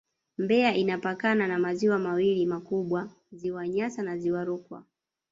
Mbeya 0.37 0.75
inapakana 0.75 1.47
na 1.47 1.59
maziwa 1.59 1.99
mawili 1.99 2.45
makubwa 2.45 3.09
Ziwa 3.31 3.67
Nyasa 3.67 4.01
na 4.03 4.17
Ziwa 4.17 4.43
Rukwa 4.43 4.83